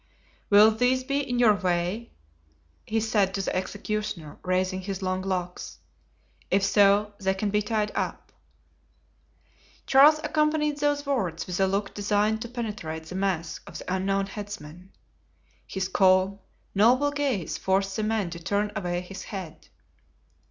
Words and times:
"Will 0.49 0.71
these 0.71 1.03
be 1.03 1.19
in 1.19 1.37
your 1.37 1.53
way?" 1.53 2.11
he 2.87 2.99
said 2.99 3.35
to 3.35 3.41
the 3.43 3.55
executioner, 3.55 4.39
raising 4.43 4.81
his 4.81 5.03
long 5.03 5.21
locks; 5.21 5.77
"if 6.49 6.63
so, 6.63 7.13
they 7.19 7.35
can 7.35 7.51
be 7.51 7.61
tied 7.61 7.91
up." 7.93 8.31
Charles 9.85 10.19
accompanied 10.23 10.79
these 10.79 11.05
words 11.05 11.45
with 11.45 11.59
a 11.59 11.67
look 11.67 11.93
designed 11.93 12.41
to 12.41 12.49
penetrate 12.49 13.03
the 13.03 13.13
mask 13.15 13.61
of 13.69 13.77
the 13.77 13.93
unknown 13.93 14.25
headsman. 14.25 14.91
His 15.67 15.87
calm, 15.87 16.39
noble 16.73 17.11
gaze 17.11 17.59
forced 17.59 17.95
the 17.95 18.01
man 18.01 18.31
to 18.31 18.39
turn 18.41 18.71
away 18.75 19.01
his 19.01 19.25
head. 19.25 19.67